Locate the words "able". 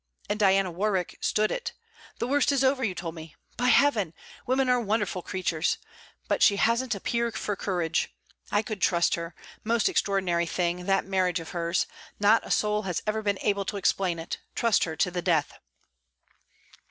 13.43-13.63